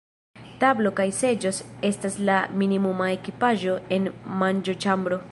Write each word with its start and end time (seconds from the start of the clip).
Tablo 0.61 0.91
kaj 0.99 1.05
seĝoj 1.17 1.51
estas 1.89 2.17
la 2.29 2.37
minimuma 2.61 3.09
ekipaĵo 3.19 3.75
en 3.99 4.09
manĝoĉambro. 4.41 5.21